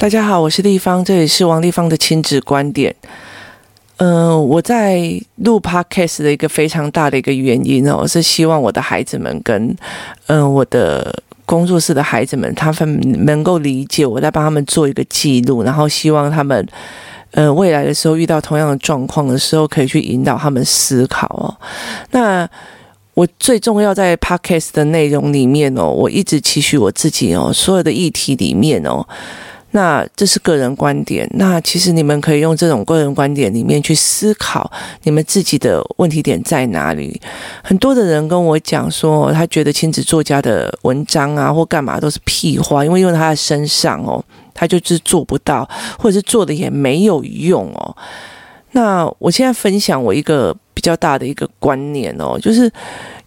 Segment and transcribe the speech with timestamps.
[0.00, 2.96] 大家好，我是立方，这里是王立方的亲子观点。
[3.98, 4.98] 嗯、我在
[5.34, 9.76] 录 Podcast 的一个非常大的一个原因哦，是希望我的孩子们跟
[10.28, 16.66] 嗯、我的工作室的孩子们，他们能够理解我在帮他们做一个记录，然后希望他们
[17.32, 21.54] 呃未来的时候遇到同样的状况的时候，可以去引导他们思考哦。
[22.12, 22.48] 那
[23.12, 29.06] 我最重要在 Podcast 的内容里面哦，我一直期许我自己哦，所有的议题里面哦。
[29.72, 34.68] 那这是个人观点，那其实你们可以用这种个人观点里面去思考
[35.04, 37.20] 你们自己的问题点在哪里。
[37.62, 44.20] 很多的人跟我讲说，他觉得亲子作家的文章啊或干嘛都是屁话，因为用他的身上哦，
[44.52, 47.96] 他就是做不到，或者是做的也没有用哦。
[48.72, 52.68] 那我现在分享我一个比较大的一个观念哦，就是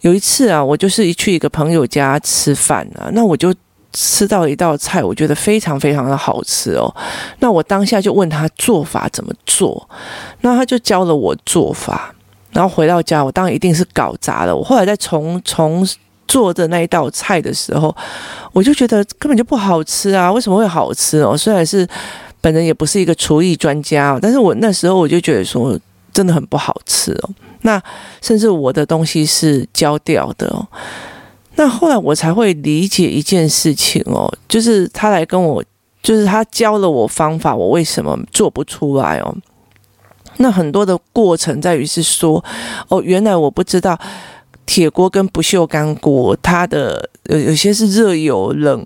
[0.02, 3.54] 有一次啊，我就是一去一个朋友家吃饭啊，那我就。
[3.94, 6.94] 吃到一道菜，我觉得非常非常的好吃哦。
[7.40, 9.88] 那我当下就问他做法怎么做，
[10.42, 12.14] 那他就教了我做法。
[12.52, 14.56] 然后回到家，我当然一定是搞砸了。
[14.56, 15.88] 我后来在重重
[16.28, 17.96] 做的那一道菜的时候，
[18.52, 20.32] 我就觉得根本就不好吃啊！
[20.32, 21.36] 为什么会好吃哦？
[21.36, 21.88] 虽然是
[22.42, 25.80] 本人也不是一个厨艺专家，但是我那时候我就觉得说
[26.12, 27.30] 真的很不好吃哦。
[27.62, 27.82] 那
[28.22, 30.68] 甚至我的东西是焦掉的哦。
[31.56, 35.64] 那后来我才会理解一件事情哦，就是他来跟我，
[36.02, 39.36] 就是他教了我方法，我为什么做不出来哦？
[40.38, 42.44] 那很多的过程在于是说，
[42.88, 44.00] 哦，原来我不知道
[44.66, 48.84] 铁锅跟不锈钢锅，它的有有些是热油冷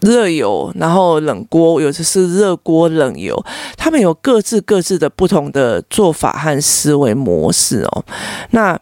[0.00, 3.44] 热油，然后冷锅，有些是热锅冷油，
[3.76, 8.04] 他们有各自各自的不同的做法和思维模式哦。
[8.52, 8.78] 那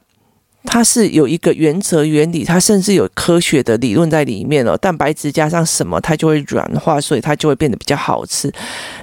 [0.66, 4.76] 它是有一个原则原理，它甚至有科学的理论在里面哦。
[4.76, 8.52] 蛋白质加上什么，它就会软化，所以它就会变得比较好吃。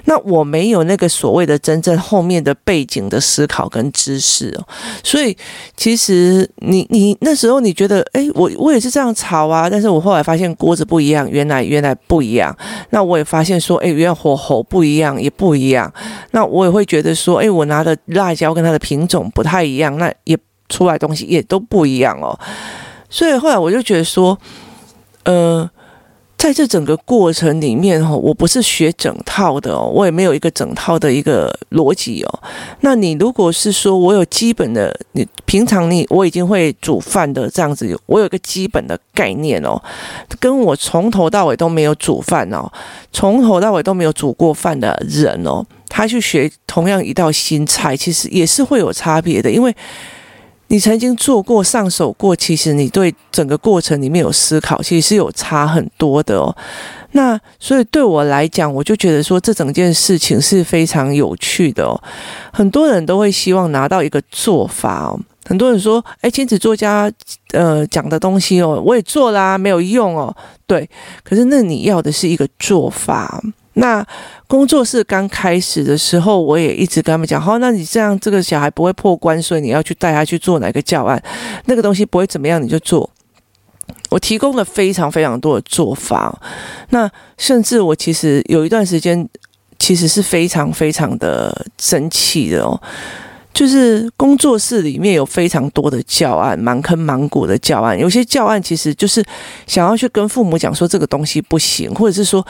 [0.04, 4.68] 那我没有那个所谓的真正后面的背景的思考跟知识哦。
[5.02, 5.36] 所以
[5.76, 12.56] 其实你你那时候你觉得，诶，我我也是这样炒啊，但是我后来发现锅子不一样，原来原来不一样。
[12.90, 15.92] 那我也发现说，诶，原来火候不一样，也不一样。
[16.30, 20.38] 那我也会觉得说，诶，我拿的辣椒跟它的品种不太一样，那也。
[20.68, 22.38] 出来东西也都不一样哦，
[23.10, 24.36] 所以后来我就觉得说，
[25.24, 25.68] 呃，
[26.38, 32.40] 在这整个过程里面哈，我不是学整套的哦，我也没有一个整套的一个逻辑哦。
[32.80, 39.80] 那你如果是说我有基本的，你平常你我已经会煮饭的这样子，我有一个基本的概念哦，
[40.40, 42.70] 跟我从头到尾都没有煮饭哦，
[43.12, 49.74] 从头到尾都没有煮过饭的人哦，他去学同样一道新菜，其实也是会有差别的，因为。
[50.74, 56.52] 你曾经做过、上手过，其实你对整个过程里面有思考，其实是有差很多的哦。
[57.12, 61.94] 那所以对我来讲，我就觉得说，这整件事情是非常有趣的哦。
[62.52, 65.20] 很多人都会希望拿到一个做法哦。
[65.46, 67.08] 很多人说：“哎，亲子作家
[67.52, 70.34] 呃讲的东西哦，我也做啦，没有用哦。”
[70.66, 70.90] 对，
[71.22, 73.40] 可是那你要的是一个做法。
[73.74, 74.06] 那
[74.46, 81.20] 工作室刚开始的时候，我也一直跟他们讲：好，那你这样这个小孩不会破关，所以你要去带他去做哪个教案，
[81.66, 83.10] 那个东西不会怎么样，你就做。
[84.10, 86.40] 我提供了非常非常多的做法。
[86.90, 89.28] 那甚至我其实有一段时间，
[89.78, 92.80] 其实是非常非常的生气的哦。
[93.52, 99.24] 就是工作室里面有非常多的教案，蛮坑蛮谷的教案，有些教案其实就是
[99.66, 102.46] 想要去跟父母讲说这个东西不行，或者是说。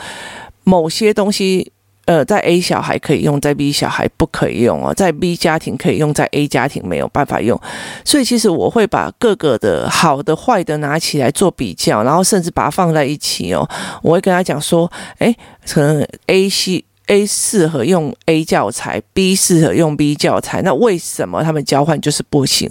[0.65, 1.71] 某些东西，
[2.05, 7.59] 呃，在 A 小孩可以用，在 B 小孩不可以用哦，在 B 家庭可以用，在 A 家庭没有办法用。
[8.03, 13.67] 所以其实我会把各个的好的、坏的拿起来做比较，然后甚至把它放在一起哦。
[14.03, 15.35] 我会跟他讲说，诶，
[15.67, 22.69] 可能 A 系 A 适合用 A 教材，B 适合用 B 教材，那为什么他们交换就是不行？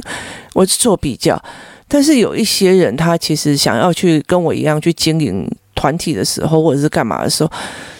[0.52, 1.40] 我做比较，
[1.88, 5.48] 但是有一些人他其实想要去跟我一样去经营。
[5.74, 7.50] 团体的时候，或者是干嘛的时候，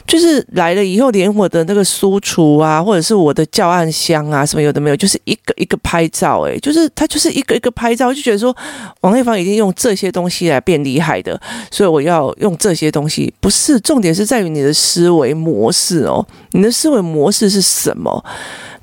[0.06, 8.55] 就是来了以后，连我的那个书橱啊，或者是我的教案箱啊，什么有的没有，就是一个一个拍照，诶，就是他就是一个一个拍照，就觉得说
[9.00, 11.41] 王丽芳已经用这些东西来变厉害的，
[11.71, 13.32] 所以我要用这些东西。
[13.41, 18.25] 不是，重点是在于你的思维模式哦，你的思维模式是什么？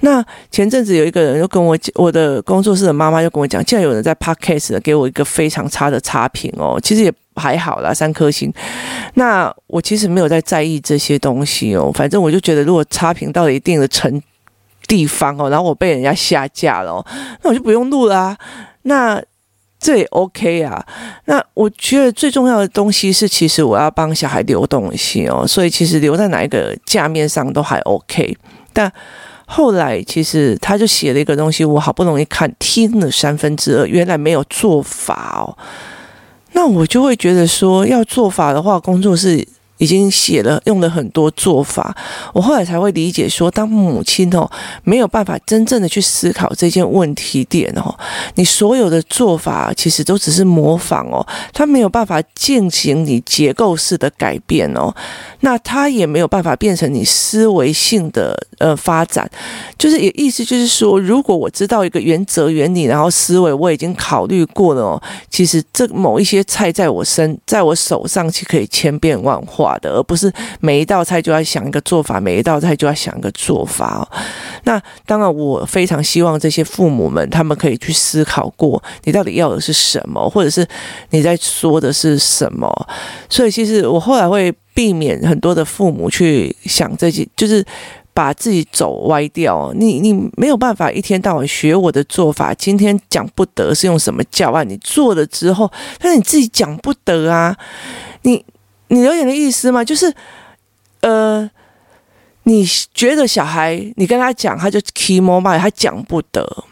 [0.03, 7.13] 那前阵子有一个人就跟我讲，我的工作室的妈妈就跟我讲，竟然有人在 Podcast 给我一个非常差的差评哦，其实也。
[7.35, 8.53] 还好啦，三颗星。
[9.15, 14.21] 那我其实没有在在意这些东西哦，反正我就觉得，如果差评到了一定的程
[14.87, 17.05] 地方哦，然后我被人家下架了，
[17.43, 18.37] 那我就不用录啦。
[18.83, 19.21] 那
[19.79, 20.85] 这也 OK 啊。
[21.25, 28.37] 那我觉得最重要的东西是，其实我要帮小孩流动性哦，所以其实留在哪一个架面上都还 OK。
[28.73, 28.91] 但
[29.45, 35.57] 后来其实他就写了一个东西，我好不容易看听了三分之二，原来没有做法哦。
[36.53, 39.47] 那我就会觉得说，要做法的话，工作是。
[39.81, 41.95] 已经写了，用了很多做法，
[42.33, 44.47] 我后来才会理解说，当母亲哦
[44.83, 47.97] 没有办法真正的去思考这件问题点哦，
[48.35, 54.93] 你所有的做法其实都只是模仿哦，他没有办法进行你结构式的改变哦，
[55.39, 59.27] 那他也没有办法变成你思维性的呃发展，
[59.79, 65.01] 就是也意思就是说，如果我知道一个原则原理，然后思维我已经考虑过了哦，
[65.31, 69.70] 其实这某一些菜在我身在我手上其实可以千变万化。
[69.79, 74.07] 的，而不是每一道菜就要想一个做法，每一道菜就要想一个做法。
[74.63, 80.65] 那当然，我非常希望这些父母们，他们可以去思考过，你到底要的是什么，或者是
[81.09, 82.69] 你在说的是什么。
[83.29, 87.65] 所以，其实我后来会避免很多的父母去想这些，就是
[88.13, 89.73] 把自己走歪掉。
[89.75, 97.57] 你你没有办法一天到晚学我的做法，今天讲不得是用什么教案，你做了之后，但是你自己讲不得啊，
[98.21, 98.45] 你。
[98.91, 99.81] 你有点的意思吗？
[99.83, 100.13] 就是，
[100.99, 101.49] 呃，
[102.43, 106.65] 你觉得小孩，你跟他讲，他就 keep mobile，他讲不得。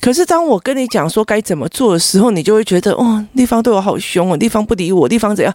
[0.00, 5.54] 可是当我跟你讲说该怎么做的时候，你就会觉得，哦，地方对我好凶哦，地方不理我，地方怎样？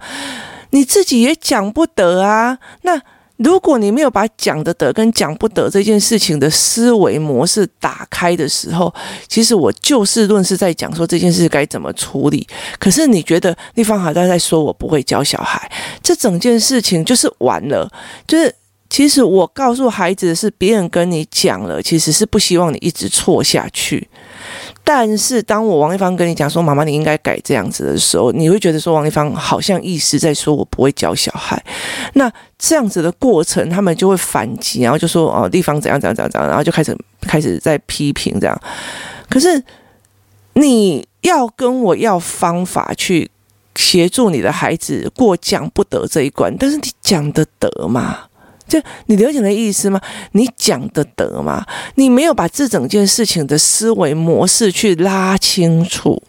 [0.71, 3.00] 你自己也讲不得啊，那。
[3.44, 8.94] 如果你没有把讲得得跟讲不得这件事情的思维模式打开的时候，
[9.27, 12.48] 其实我就事论事在讲说这件事该怎么处理。
[12.77, 15.68] 可是你觉得丽芳好像在说我不会教小孩，
[16.01, 17.92] 这整件事情就是完了，
[18.27, 18.53] 就是。
[18.92, 24.06] 其实我告诉孩子的是，别人跟你讲了，其实是不希望你一直错下去。
[24.83, 31.63] 但是当我王一芳跟你讲说，妈妈你应该改这样子的时候，你会觉得说王一芳好像意思在说我不会教小孩。
[32.15, 38.62] 那这样子的过程，他们就会反击，然后就说哦，丽芳怎样怎样怎样怎样，然后就开始开始在批评这样。
[39.30, 39.63] 可是
[40.56, 43.31] 你要跟我要方法去
[43.91, 48.19] 协助你的孩子过讲不得这一关，但是你讲得得吗？
[48.65, 49.99] 就你了解的意思吗？
[50.31, 51.65] 你讲得得吗？
[51.95, 56.23] 你没有把这整件事情的思维模式去拉清楚，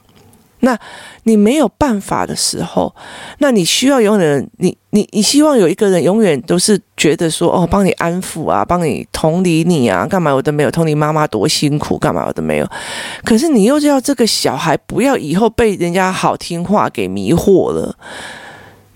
[0.64, 0.78] 那
[1.24, 2.94] 你没有办法的时候，
[3.38, 12.68] 那你需要有人，你你你希望有一个人永远都是觉得说哦，帮你安抚啊，帮你同理你啊，干嘛我都没有同理妈妈多辛苦，干嘛我都没有。
[13.24, 17.96] 可是你又要这个小孩不要以后被人家好听话给迷惑了，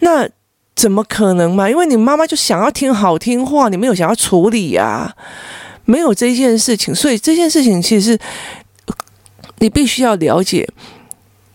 [0.01, 0.29] 那。
[0.77, 1.71] 怎么可能嘛？
[1.71, 5.11] 因为你妈妈就想要听好听话，你没有想要处理呀，
[5.87, 8.19] 没有这件事情，所以这件事情其实
[9.61, 10.69] 你必须要了解，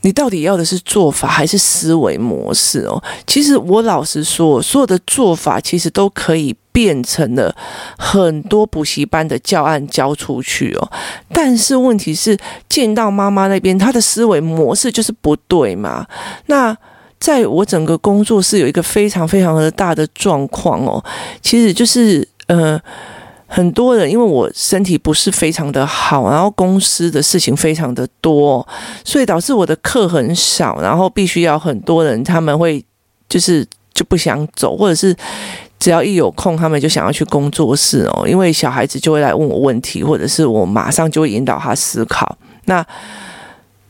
[0.02, 3.02] 你到底要的是做法还是思维模式哦。
[3.26, 7.56] 其实我老实说，所有的做法其实都可以变成了
[7.98, 10.92] 很多补习班的教案交出去哦，
[11.34, 12.38] 但是问题是
[12.68, 16.06] 见到妈妈那边，她的思维模式就是不对嘛，
[16.46, 16.78] 那。
[17.22, 21.06] 在我整个工作室有一个非常非常的大的状况哦，
[21.40, 22.82] 其实就是呃，
[23.54, 28.66] 很多人因为我身体不是非常的好，然后公司的事情非常的多，
[29.04, 32.82] 所以导致我的课很少，然后必须要很多人他们会
[33.28, 35.14] 就是就不想走，或者是
[35.78, 42.86] 只要一有空，他们就想要去工作室哦，因为小孩子就会来问我问题，或者是我马上就会引导他思考，那。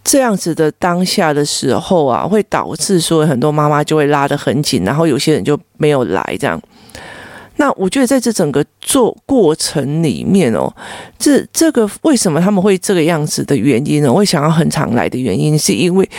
[0.03, 6.59] 这样子的当下的时候啊，会导致说很多妈妈就会拉得很紧，然后有些人就没有来这样。
[7.58, 10.74] 那我觉得在这整个做过程里面哦，
[11.17, 14.12] 这这个为什么他们会这个样子的原因呢？
[14.12, 16.10] 我会想要很常来的原因，是因为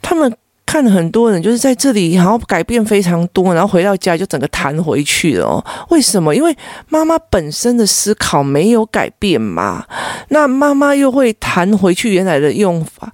[0.00, 0.32] 他们。
[0.66, 5.64] 看很多人就是在这里，然后改变非常多，然后回到家就整个弹回去了哦。
[5.88, 6.32] 为什么？
[6.32, 6.56] 因为
[6.88, 9.84] 妈妈本身的思考没有改变嘛，
[10.28, 13.12] 那妈妈又会弹回去原来的用法，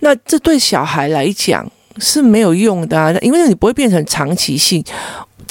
[0.00, 1.64] 那这对小孩来讲
[1.98, 4.82] 是没有用的啊，因为你不会变成长期性。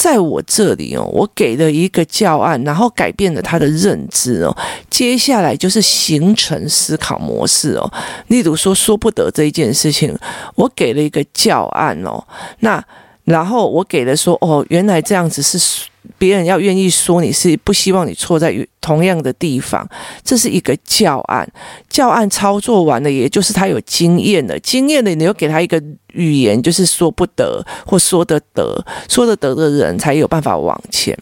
[0.06, 4.56] 在我这里哦，我给了一个教案，然后改变了他的认知哦。
[4.88, 7.92] 接下来就是形成思考模式哦。
[8.28, 10.16] 例如说说不得这一件事情，
[10.54, 12.24] 我给了一个教案哦，
[12.60, 12.84] 那
[13.24, 15.88] 然后我给了说哦，原来这样子是。
[16.18, 19.88] 别人要愿意说你是不希望你错在同样的地方，
[20.24, 21.48] 这是一个教案。
[21.90, 24.60] 教案操作完了，也就是他有经验了。
[24.60, 25.82] 经验了，你又给他一个
[26.14, 31.18] 语言，就是说不得或说得得，说得得的人才有办法往前。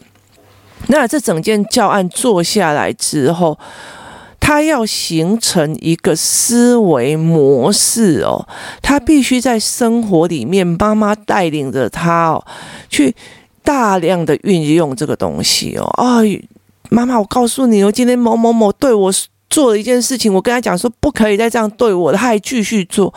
[0.88, 3.58] 那这整件教案做下来之后。
[4.46, 8.46] 他要形成一个思维模式哦，
[8.82, 12.44] 他必须在生活里面，妈妈带领着他哦，
[12.90, 13.14] 去
[13.64, 15.84] 大量的运用这个东西哦。
[15.96, 16.20] 啊，
[16.90, 19.12] 妈妈，我告诉你哦，今天某某某对我。
[19.50, 23.14] 做了一件事情，我跟他讲说不可以再这样对我，他还继续做，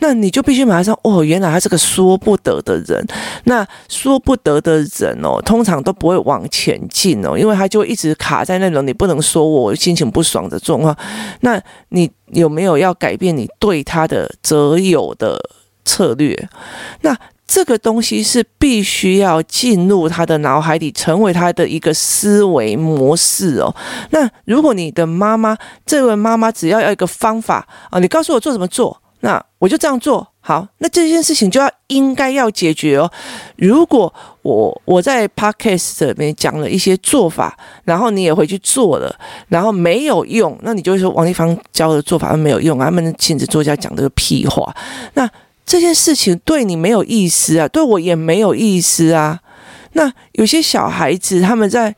[0.00, 3.06] 那你就必须马上哦，原来他是个说不得的人。
[3.44, 10.96] 那说不得的人哦，通常都不会往前进哦，因为他就一直卡在那种你不能说我心情不爽的状况。
[11.42, 15.38] 那你有没有要改变你对他的择友的
[15.84, 16.48] 策略？
[17.02, 17.16] 那？
[17.46, 23.74] 这个东西是必须要进入他的脑海里，成为他的一个思维模式哦。
[24.10, 30.66] 那如果你的妈妈，这位妈妈只要要一个方法啊，你告诉我做什么做，那我就这样做好。
[30.78, 33.10] 那这件事情就要应该要解决哦。
[33.56, 34.12] 如果
[34.42, 39.14] 我我在 Podcast 里面讲了一些做法，然后你也回去做了，
[39.48, 44.74] 然后没有用，那你就会说王丽芳教的做法没有用，他们亲子作家讲的个屁话。
[45.14, 45.28] 那
[45.66, 49.40] 这件事情对你没有意思啊，对我也没有意思啊。
[49.94, 51.94] 那有些小孩子他们在，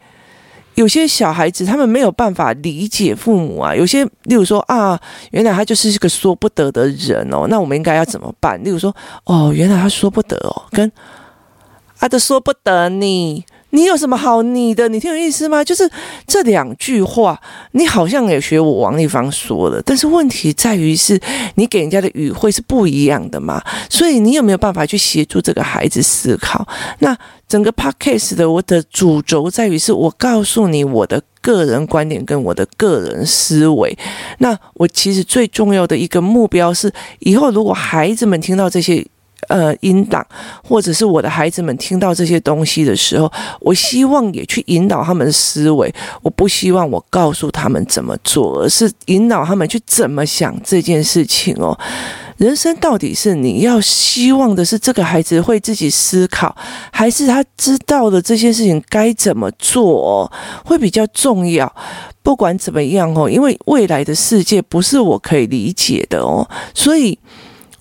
[0.75, 3.75] 有些小孩子他们没有办法理解父母啊。
[3.75, 4.99] 有些，例如说啊，
[5.33, 7.47] 原来他就是一个说不得的人哦。
[7.51, 8.59] 那我们应该要怎么办？
[8.65, 8.95] 例如说，
[9.25, 10.91] 哦，原来他说不得哦，跟
[11.99, 13.45] 啊，都说不得你。
[13.71, 14.89] 你有什么好你的？
[14.89, 15.63] 你听有意思吗？
[15.63, 15.89] 就是
[16.27, 17.39] 这两句话，
[17.73, 21.21] 你好像也学我王丽芳说的，但是问题在于是，
[21.57, 23.63] 你给人家的语汇是不一样的嘛。
[23.91, 26.67] 所以你有没有办法去协助这个孩子思考？
[27.01, 33.97] 那整个 podcast 的我的主轴在于是，我告诉你我的个人观点跟我的个人思维。
[34.39, 39.07] 那我其实最重要的一个目标是，以后如果孩子们听到这些。
[39.49, 40.25] 呃，引导，
[40.62, 45.93] 或者是我的孩子们听到这些东西的时候，我希望也去引导他们的思维。
[46.23, 51.78] 我不希望我告诉他们怎么做，而是引导他们去怎么想这件事情哦。
[52.37, 56.55] 人生到底是你要希望的是这个孩子会自己思考，
[56.93, 60.31] 还是他知道的这些事情该怎么做，
[60.64, 61.75] 会比较重要。
[62.23, 67.19] 不管怎么样哦，因为未来的世界不是我可以理解的哦，所以。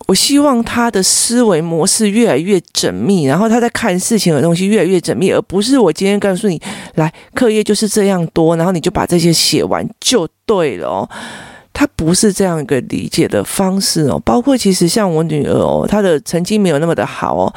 [0.08, 6.62] 我希望他的思维模式越来越缜密，然后他在看事情的东西越来越缜密，而不是我今天告诉你，
[6.96, 11.10] 来，课业就是这样多，然后你就把这些写完就对了哦。
[11.74, 14.20] 他不是这样一个理解的方式哦。
[14.26, 17.54] 包括其实像我女儿哦，她的成绩没有那么的好哦。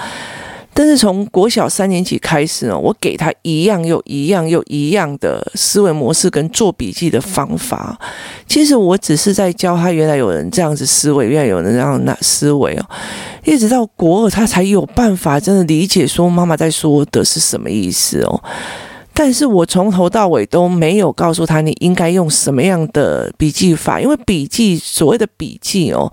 [0.80, 8.00] 但是从国小三年级开始呢，我给他一样又一样又一样的思维模式跟做笔记的方法。
[8.46, 12.86] 其实我只是在教他，原来有人这样子思维，原来有人这样那思维哦。
[13.44, 18.42] 一直到国二，他才有办法真的理解说妈妈在说的是什么意思哦。
[19.12, 26.10] 但是我从头到尾都没有告诉他你应该用什么样的笔记法，因为笔记所谓的笔记哦，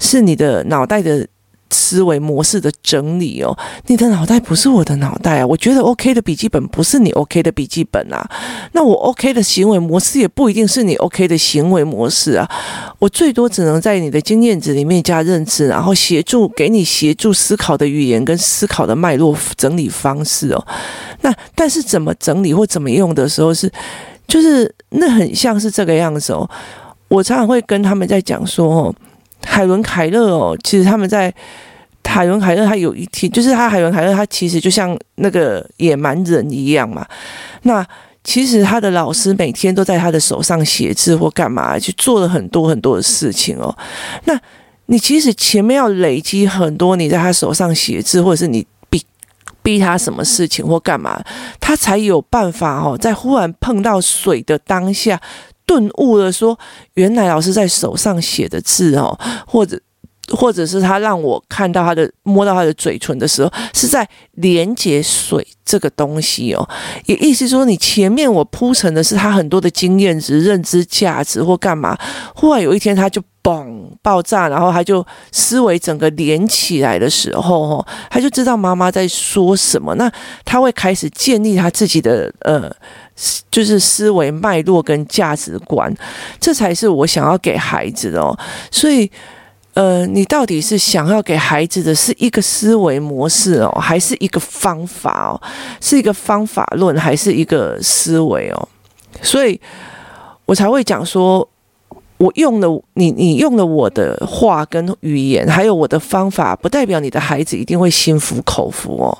[0.00, 1.24] 是你的脑袋的。
[1.70, 3.56] 思维模式的整理哦，
[3.86, 5.46] 你的脑袋不是我的脑袋啊！
[5.46, 8.28] 我觉得 OK 的笔记本不是你 OK 的笔记本啊，
[8.72, 12.48] 那我 OK 的行为模式也不一定是你 OK 的行为模式啊。
[12.98, 20.66] 我最多只能在你的经验值里面加认知，然后协助给你协助思考的语言跟思考的脉络整理方式哦。
[21.20, 23.70] 那但是怎么整理或怎么用的时候是，
[24.26, 26.48] 就是那很像是这个样子哦。
[27.08, 28.94] 我常常会跟他们在讲说。
[29.44, 31.32] 海伦凯勒哦，其实他们在
[32.04, 37.06] 海伦凯勒，他有一天就是他海伦凯勒，他其实就像那个野蛮人一样嘛。
[37.62, 37.86] 那
[38.24, 43.76] 其实他的老师每天都在他的手上写字或干嘛，去做了很多很多的事情哦。
[44.24, 44.38] 那
[44.86, 49.04] 你其实前面要累积很多，你在他手上写字，或者是你逼
[49.62, 51.22] 逼他什么事情或干嘛，
[51.60, 55.20] 他才有办法哦，在忽然碰到水的当下。
[55.68, 56.58] 顿悟了，说
[56.94, 59.78] 原来老师在手上写的字哦，或者
[60.36, 66.68] 或者是他让我看到他的摸到他的嘴唇的时候，是在连接水这个东西哦。
[67.06, 71.96] 也意思说，你前面我铺成的是他很多的经验值、认知价值或干嘛，
[72.34, 80.10] 忽然有一天他就嘣爆炸，然后他就思维整个连起来的时候，哦，他就知道妈妈在说什么，那
[80.44, 82.70] 他会开始建立他自己的呃。
[83.50, 85.92] 就是思维脉络跟价值观，
[86.38, 88.38] 这才是我想要给孩子的哦。
[88.70, 89.10] 所以，
[89.78, 95.40] 呃，你到底是想要给孩子的是一个思维模式哦，还是一个方法哦？
[95.80, 98.68] 是一个方法论，还是一个思维哦？
[99.22, 99.60] 所以
[100.46, 101.48] 我才会讲说，
[102.16, 109.16] 我用了你，你用了我的话跟语言，还有我的方法，不代表你的孩子一定会心服口服哦。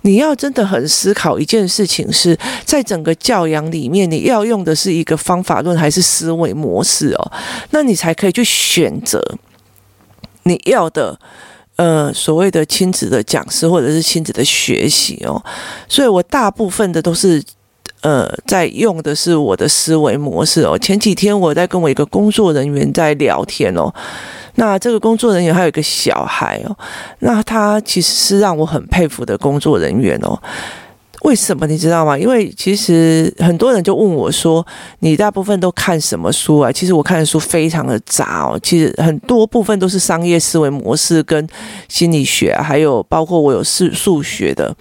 [0.00, 7.32] 你要真的很思考一件事情，是在整个教养里面，你要用的是一个方法论还是思维模式哦？
[7.72, 9.22] 那你才可以去选择
[10.44, 11.18] 你要的，
[11.76, 15.42] 呃，所谓的亲子的讲师或者是亲子的学习哦。
[15.88, 17.42] 所以我大部分的都是。
[18.02, 20.78] 呃，在用的是我的思维模式哦。
[20.78, 23.92] 前几天我在跟我一个工作人员在聊天哦，
[24.54, 26.74] 那这个工作人员还有一个小孩哦，
[27.18, 30.40] 那他其实是让我很佩服的工作人员哦。
[31.22, 32.16] 为什么你知道吗？
[32.16, 34.66] 因为其实很多人就问我说
[35.00, 41.46] ：“你大部分都看什么书啊？”其实我看的书非常的杂哦，其实很多部分都是商业思维模式跟
[41.88, 44.74] 心理学，还有包括我有数数学的。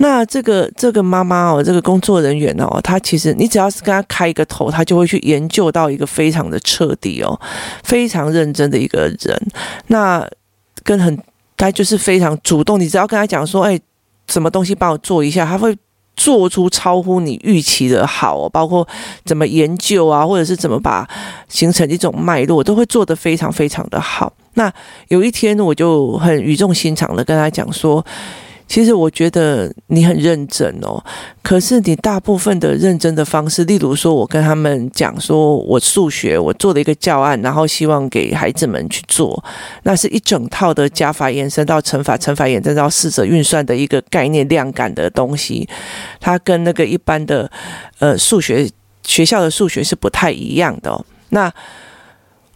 [0.00, 7.36] 那这个这个妈妈哦，这个工作人员哦，她其实你只要是跟她开一个头，她就会去研究到一个非常的彻底哦，
[7.82, 9.36] 非常认真的一个人。
[9.88, 10.24] 那
[10.84, 11.18] 跟很，
[11.56, 13.76] 她就是非常主动，你只要跟她讲说，哎，
[14.28, 15.76] 什么东西帮我做一下，他会
[16.16, 18.86] 做出超乎你预期的好，包括
[19.24, 21.08] 怎么研究啊，或者是怎么把
[21.48, 24.32] 形成一种脉络，都会做得非常非常的好。
[24.54, 24.72] 那
[25.08, 28.04] 有一天我就很语重心长的跟他讲说。
[28.68, 31.02] 其实我觉得你很认真哦，
[31.42, 39.42] 可是你大部分的认真的方式，例如说，我跟他们讲说，我数学我做了一个教案，然后希望给孩子们去做，
[39.84, 45.66] 那是一整套的加法延伸到乘法，乘法延伸到四则运算的一个概念量感的东西，
[46.20, 47.50] 它跟那个一般的
[48.00, 48.70] 呃数学
[49.02, 51.50] 学校的数学是不太一样的，那。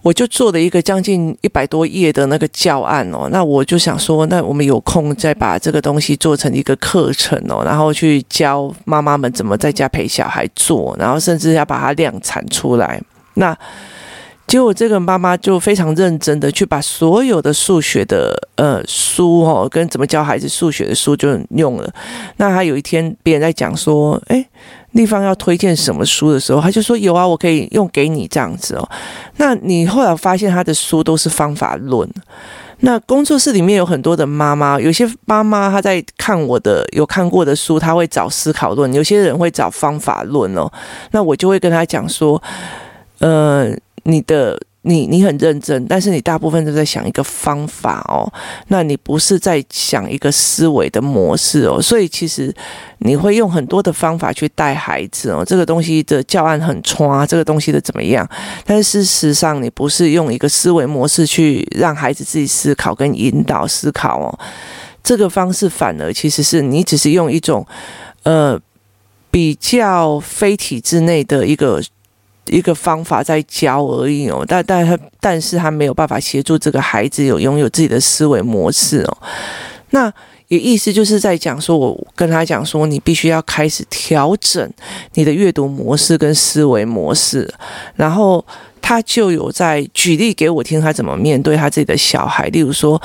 [0.02, 13.00] 我就做了一个将近一百多页的那个教案哦，那我就想说，那我们有空再把这个东西做成一个课程哦，然后去教妈妈们怎么在家陪小孩做，然后甚至要把它量产出来。
[13.34, 13.56] 那
[14.48, 21.88] 结果这个妈妈就非常认真的去把所有的数学的呃书哦，跟怎么教孩子数学的书就用了。
[22.38, 24.44] 那她有一天别人在讲说，诶。
[24.92, 28.88] 立方要推荐什么书的时候，他就说有啊，我可以用给你这样子哦。
[29.36, 32.08] 那你后来发现他的书都是方法论。
[32.80, 40.70] 那工作室里面有很多的妈妈，有些妈妈她在看我的有看过的书，她会找思考论；有些人会找方法论哦。
[41.12, 42.42] 那我就会跟她讲说，
[43.18, 43.70] 呃，
[44.04, 44.60] 你的。
[44.84, 48.26] 你你很认真，但是你大部分都在想一个方法哦，
[48.66, 52.52] 那你不是在想一个思维的模式哦，所以其实
[52.98, 58.28] 你会用很多的方法去带孩子哦，这个东西的教案很差，这个东西的怎么样？
[58.66, 64.38] 但是事实上你不是用一个思维模式去让孩子自己思考跟引导思考哦，
[65.04, 67.64] 这个方式反而其实是你只是用一种
[68.24, 68.58] 呃
[69.30, 71.80] 比较非体制内的一个。
[72.46, 79.18] 一个方法在教而已哦，但但他但是他没有办法协助这个孩子有拥有自己的思维模式哦。
[79.90, 80.12] 那
[80.48, 84.68] 也意思就是在讲说，我跟他讲说，你必须要开始调整
[85.14, 87.48] 你的阅读模式跟思维模式。
[87.96, 88.44] 然后
[88.80, 93.00] 他就有在举例给我听，他怎么面对他自己的小孩，例如说。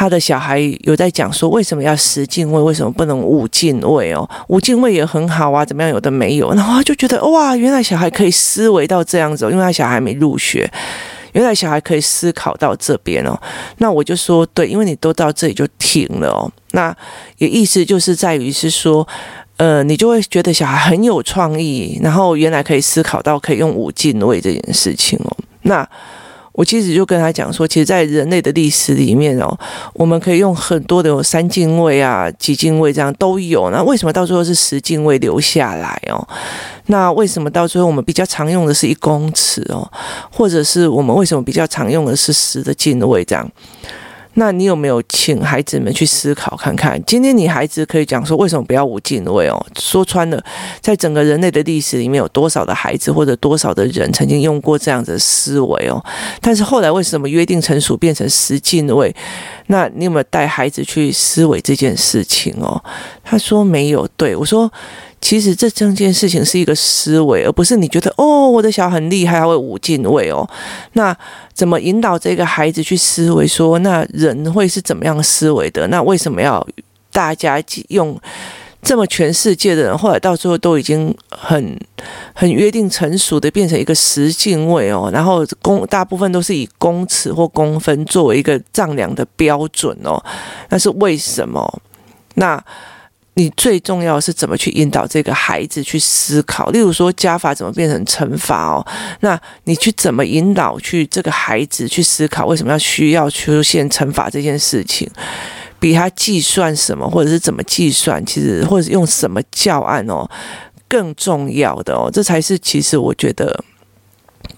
[0.00, 2.58] 他的小孩有在讲说，为什么要十进位？
[2.58, 4.26] 为什么不能五进位哦？
[4.48, 5.92] 五进位也很好啊，怎么样？
[5.92, 10.66] 有的没有，然后他就觉得哇，原来小孩可以思维到这样子，因为他小孩没入学，
[11.32, 13.38] 原来小孩可以思考到这边哦。
[13.76, 16.50] 那我就说对，因为你都到这里就停了哦。
[16.70, 16.96] 那
[17.36, 19.06] 也意思就是在于是说，
[19.58, 25.36] 呃，你就会觉得小孩很有创意，然后原来可以思考到可以用五进位这件事情哦。
[25.60, 25.86] 那。
[26.52, 29.58] 我其实就跟他讲说，其实，在人类的历史里面哦，
[29.94, 33.70] 我们可以用很多的有三进位啊、几进位这样都有。
[33.70, 36.26] 那为什么到最后是十进位留下来哦？
[36.86, 39.88] 那为什么到最后我们比较常用的是一公尺哦？
[40.30, 43.50] 或者是我们为什么比较常用的是十的进位这样？
[44.34, 47.02] 那你有没有请孩子们去思考看看？
[47.04, 49.66] 今天你孩子可以讲说，为什么不要五进位哦？
[49.78, 50.42] 说穿了，
[50.80, 56.02] 在整个人类的历史里面，有多少的孩子或者多少的人曾经用过这样的思维哦？
[56.40, 59.14] 但是后来为什么约定成熟变成十进位？
[59.66, 62.82] 那你有没有带孩子去思维这件事情哦？
[63.24, 64.08] 他说没有。
[64.16, 64.70] 对，我说。
[65.20, 70.48] 其实这整件事情是一个思维，而不是你觉得哦，我的小孩很厉害，他会五进位哦。
[70.94, 71.14] 那
[71.52, 73.46] 怎么引导这个孩子去思维？
[73.46, 75.86] 说那人会是怎么样思维的？
[75.88, 76.66] 那为什么要
[77.12, 78.18] 大家用
[78.82, 81.78] 这么全世界的人，后来到最后都已经很
[82.32, 85.10] 很约定成熟的变成一个十进位哦？
[85.12, 90.20] 然后公大部分都是以公尺或公分作为一个丈量的标准哦。
[90.70, 91.82] 那是为什么？
[92.36, 92.64] 那？
[93.40, 96.68] 你最重要是怎么去引导这个孩子去思考。
[96.68, 98.86] 例如说，加法怎么变成乘法哦？
[99.20, 105.08] 那你去怎么引导去这个孩子去思考，为什么要需要出现乘法这件事情？
[105.78, 110.28] 比他计算什么，或者是怎么计算，其实或者用什么教案哦，
[110.86, 113.64] 更重要的哦，这才是其实我觉得。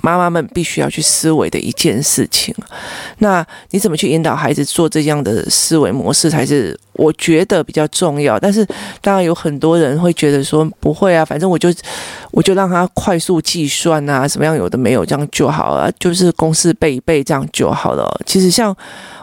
[0.03, 2.55] 妈妈们必须要去思维的一件事情，
[3.19, 8.39] 那你怎么去引导孩子做这样的思维模式，才是我觉得比较重要。
[8.39, 8.67] 但是
[9.01, 11.73] 当然有很多人会觉得说不会啊，反正我就
[12.33, 18.21] 我就让他快速计算啊，什么样有的没有这样就好了，就是公式背一背这样就好了。
[18.27, 18.77] 其实像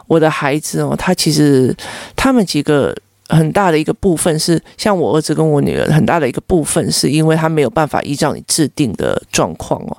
[0.08, 1.76] 我的孩子哦，他其实
[2.16, 2.96] 他们几个
[3.28, 9.98] 很大的一个部分是，像我儿子跟我女儿很大的一个部分是因为他没有办法依照你制定的状况哦。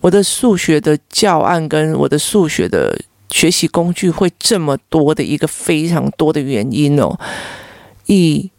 [0.00, 2.98] 我的数学的教案跟我的数学的
[3.30, 7.18] 学习工具会这么多的一个非常多的原因哦。
[8.06, 8.50] 以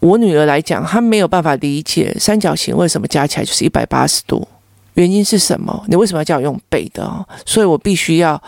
[0.00, 4.46] 我女儿来讲，她没有办法理解三角形为什么加起来就是一百八十度，
[4.94, 5.84] 原因是什么？
[5.88, 7.26] 你为什么要叫我用背的哦？
[7.46, 8.42] 所以我必须要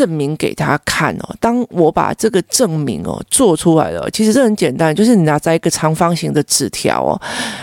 [0.00, 1.36] 证明给他看哦。
[1.38, 7.20] 当我把这个证明哦做出来了，其实这很简单，就是你拿在一个长方形的纸条哦，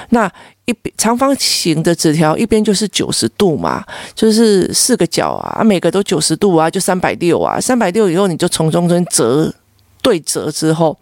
[0.10, 0.32] 那。
[0.70, 3.82] 一边长方形的纸条，一边就是九十度嘛，
[4.14, 9.50] 就是四个角啊，每个都九十度啊，就三百六啊，三百六以后你就从中间折
[10.02, 10.98] 对折之后。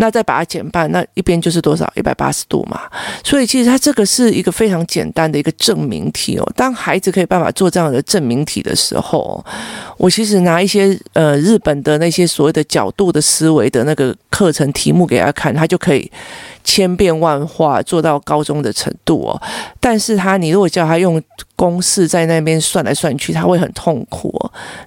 [0.00, 1.90] 那再把它减半，那一边就是多少？
[1.94, 2.80] 一百八十度嘛。
[3.22, 6.52] 所以其实它这个是一个非常简单的一个证明题哦。
[6.56, 9.44] 当孩子可以办法做这样的证明题的时候，
[9.98, 16.10] 我其实拿一些呃日本的那些所谓的角度的思维的那个课程题目给他看，他就可以
[16.64, 19.40] 千变万化做到高中的程度哦。
[19.78, 21.22] 但是他你如果叫他用
[21.60, 24.34] 公式在那边算来算去，他会很痛苦。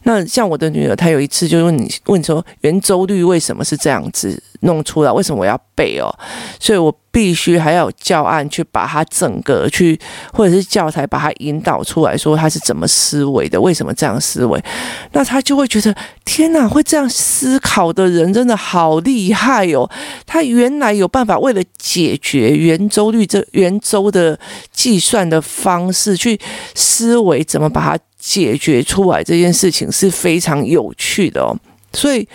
[0.05, 4.41] 那像我的女儿，她有一次就问你问说圆周率为什么是这样子？
[4.61, 6.09] 弄出来，为什么我要背哦？
[6.57, 9.99] 所以我必须还要教案去把它整个去，
[10.31, 14.63] 或者是教材把它引导出来，说他是怎么思维的，为什么这样思维？
[15.11, 19.89] 那他就会觉得天哪，会这样思考的人真的好厉害哦！
[20.25, 24.39] 他原来有办法为了解决圆周率这圆周的
[24.71, 26.39] 计算的方式去
[26.75, 29.23] 思维，怎么把它解决出来？
[29.23, 31.57] 这件事情是非常有趣的哦，
[31.93, 32.27] 所以。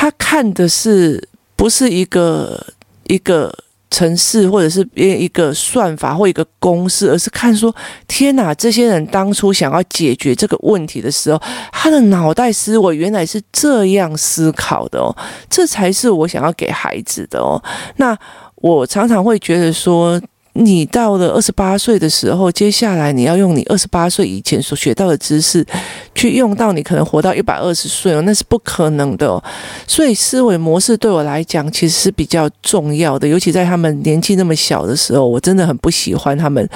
[0.00, 2.64] 他看的是不是一个
[3.08, 3.52] 一个
[3.90, 7.74] 程式，或者是一个算法或一个公式，而是看说，
[8.06, 15.10] 天哪，这些人当初想要解决这个问题的时候，他的脑袋思维原来是这样思考的哦，
[15.50, 17.60] 这才是我想要给孩子的哦。
[17.96, 18.16] 那
[18.54, 20.20] 我常常会觉得说。
[20.60, 25.64] 你到了二十八岁的时候，接下来你要用你二十八岁以前所学到的知识，
[26.16, 29.42] 去用到你可能活到一百二十岁哦，那是不可能的哦。
[29.86, 36.68] 所以思维模式对我来讲其实是比较重要的，尤其在他们年纪那么小的时候，我真的很不喜欢他们，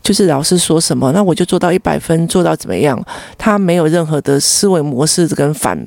[0.00, 3.04] 就是老师说什么，那我就做到一百分，做到怎么样，
[3.36, 5.84] 他没有任何的思维模式跟反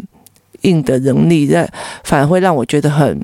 [0.64, 1.72] 应的能力，在
[2.04, 3.22] 反而会让我觉得很。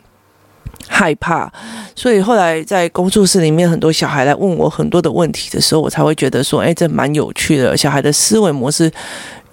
[0.88, 1.52] 害怕，
[1.96, 7.76] 所以后来在工作室里面，很多小孩来问我很多的问题的时候，我才会觉得说，哎，这蛮有趣的。
[7.76, 8.92] 小孩的思维模式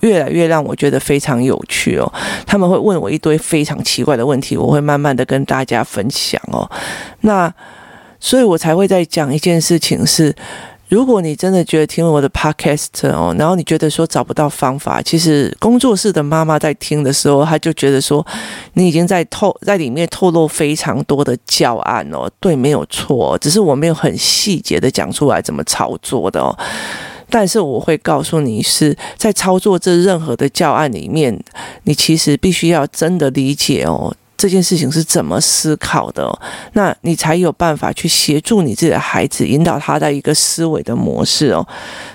[0.01, 2.13] 越来越让我觉得非常有趣哦。
[2.47, 6.71] 他们会问我一堆非常奇怪的问题，我会慢慢的跟大家分享哦。
[7.21, 7.53] 那，
[8.19, 10.35] 所以我才会在讲一件事情是。
[10.91, 18.27] 如果你真的觉得听了我的 podcast 哦，然后你觉得说找不到方法，其实工作室的妈妈在听的时候，她就觉得说
[18.75, 26.59] 你已经在透在里面透露非常多的教案哦，对，没有错，只是我没有很细节的讲出来怎么操作的哦。
[27.31, 31.41] 但是我会告诉你是在操作这任何的教案里面，
[31.85, 34.13] 你其实必须要真的理解哦。
[34.41, 36.27] 这件事情是怎么思考的？
[36.73, 41.67] 那你才有办法去协助你自己的孩子，引导他的一个思维的模式哦。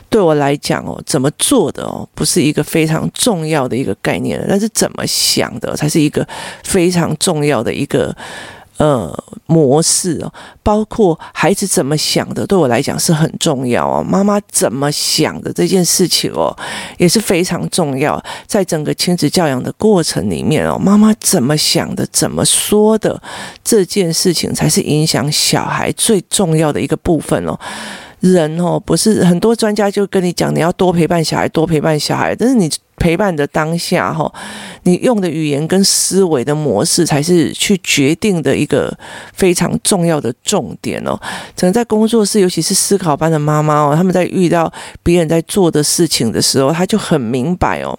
[0.10, 6.28] 对我来讲哦，怎么做的哦，不是一个非常重要的一个概念，但是怎么想的才是一个
[6.64, 8.16] 非常重要的一个。
[8.78, 14.04] 呃，模式哦，包括孩子怎么想的，对我来讲是很重要哦。
[14.04, 16.54] 妈妈怎么想的这件事情哦，
[16.98, 18.22] 也是非常重要。
[18.46, 23.22] 在整个亲子教养的过程里面哦，妈妈怎么想的、怎么说的
[23.64, 27.58] 这件事情，才是影响小孩最重要的一个部分哦。
[28.20, 32.36] 人哦，不是很多专家就跟你讲，你要多陪伴小孩，多陪伴小孩。
[32.36, 34.32] 但是你陪伴的当下哈，
[34.84, 38.98] 你用的语言跟思维的模式，才是去决定的一个
[39.34, 41.16] 非常重要的重点哦。
[41.56, 44.72] 可能在工作室，尤其是思考班的妈妈哦，他们在遇到
[45.04, 47.98] 别人在做的事情的时候，他就很明白哦。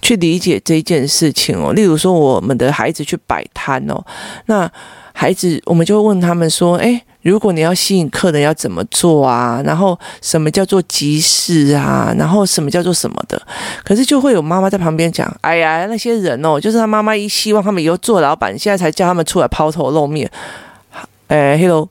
[0.00, 1.72] 去理解这件事情哦。
[1.72, 4.02] 例如说，我们的孩子去摆摊哦，
[4.46, 4.70] 那
[5.12, 9.62] 孩子我们就会问他们说：“诶，如果你要吸引客人，要怎么做啊？
[9.64, 12.14] 然后什么叫做集市啊？
[12.18, 13.40] 然后什么叫做什么的？”
[13.84, 20.30] 可是就会有妈妈在旁边讲：“哎呀，那些人哦，就是他妈妈一希望他们以后做老板，现在才叫他们出来抛头露面。”
[21.28, 21.88] 哎，Hello。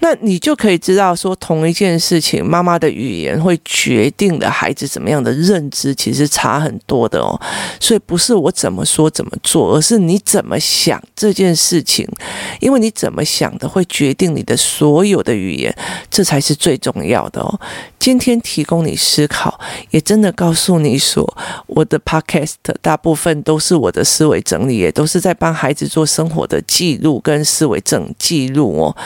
[0.00, 7.38] 那你就可以知道，说同一件事情，妈妈的语言会决定了孩子怎么样的认知，其实差很多的哦。
[7.78, 12.08] 所以不是我怎么说怎么做，而是你怎么想这件事情，
[12.60, 15.74] 因为你怎么想的会决定你的所有的语言，
[16.10, 17.60] 这才是最重要的哦。
[17.98, 28.96] 今天提供你思考，也真的告诉你说，我的 podcast 大部分都是我的思维整理，也都是在帮孩子做生活的记录跟思维整记录哦。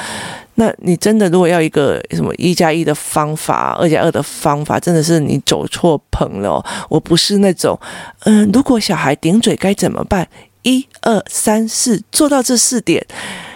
[0.57, 6.65] 那你真的如果要一个什么一加一的方法，二加二的方法，真的是你走错棚了。
[6.89, 7.79] 我不是那种，
[8.21, 10.29] 嗯，如果小孩顶嘴该怎么办？
[10.63, 13.05] 一二三四，做到这四点，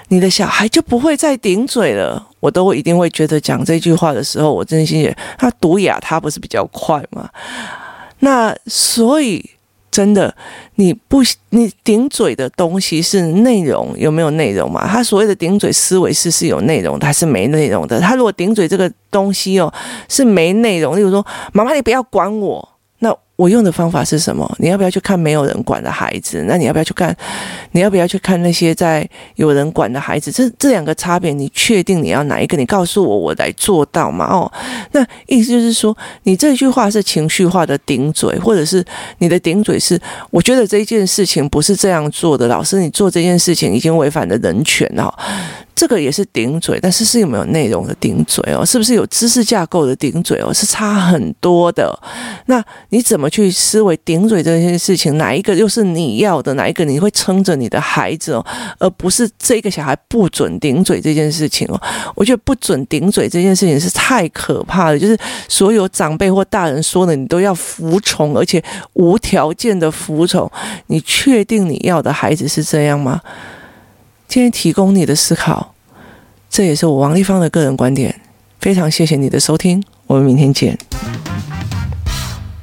[0.09, 2.27] 你的小孩就不会再顶嘴了。
[2.41, 7.31] 我都一定会觉得讲这句话的时候，我真心也他读哑，他不是比较快吗？
[8.21, 9.51] 那所以。
[9.99, 10.33] 真的，
[10.77, 14.87] 你不你顶嘴的东西是内容，有没有内容嘛？
[14.87, 17.99] 他所谓的顶嘴思维是是有内容的还是没内容的？
[17.99, 19.75] 他如果顶嘴这个东西哦
[20.09, 22.69] 是没内容，例如说妈妈你不要管我。
[23.39, 24.53] 我用的方法是什么？
[24.59, 26.45] 你要不要去看没有人管的孩子？
[26.49, 27.17] 那你要不要去看？
[27.71, 30.33] 你要不要去看那些在有人管的孩子？
[30.33, 32.57] 这这两个差别，你确定你要哪一个？
[32.57, 34.25] 你告诉我，我来做到嘛？
[34.27, 34.53] 哦，
[34.91, 38.85] 那意思就是说，你这句话是情绪化的顶嘴，或者是
[39.19, 42.49] 你的顶嘴是，我觉得这一件事情不是这样做的。
[42.49, 45.17] 老师，你做这件事情已经违反了人权了。
[45.77, 48.67] 这个也是顶嘴，但是是有没有内容的顶嘴哦？
[48.67, 50.53] 是不是有知识架构的顶嘴哦？
[50.53, 51.97] 是差很多的。
[52.47, 55.17] 那你怎么去思维顶嘴这件事情？
[55.19, 56.55] 哪一个又是你要的？
[56.55, 58.47] 哪一个你会撑着你的孩子哦？
[58.79, 61.81] 而不是这个小孩不准顶嘴这件事情哦？
[62.15, 65.17] 我觉得不准顶嘴这件事情是太可怕了，就是
[65.49, 68.63] 所有长辈或大人说的，你都要服从，而且
[68.95, 70.51] 无条件的服从。
[70.87, 73.21] 你确定你要的孩子是这样吗？
[74.27, 75.75] 今天提供你的思考，
[76.51, 78.15] 这也是我王丽芳的个人观点。
[78.61, 80.77] 非常谢谢你的收听，我们明天见。